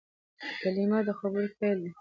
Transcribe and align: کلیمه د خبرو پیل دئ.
کلیمه 0.61 0.99
د 1.07 1.09
خبرو 1.19 1.49
پیل 1.57 1.77
دئ. 1.83 1.89